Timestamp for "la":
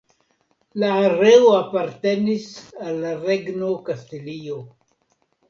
0.83-0.87, 3.05-3.13